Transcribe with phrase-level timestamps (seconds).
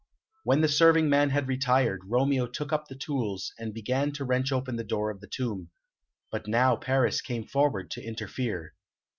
[0.43, 4.51] When the serving man had retired, Romeo took up the tools, and began to wrench
[4.51, 5.69] open the door of the tomb.
[6.31, 8.73] But now Paris came forward to interfere.